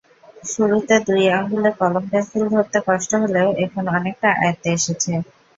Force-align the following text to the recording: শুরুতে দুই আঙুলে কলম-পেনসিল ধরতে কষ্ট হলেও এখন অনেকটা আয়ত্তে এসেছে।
শুরুতে 0.43 0.95
দুই 1.07 1.23
আঙুলে 1.37 1.71
কলম-পেনসিল 1.79 2.43
ধরতে 2.53 2.77
কষ্ট 2.87 3.11
হলেও 3.23 3.47
এখন 3.65 3.83
অনেকটা 3.97 4.29
আয়ত্তে 4.37 4.69
এসেছে। 4.77 5.11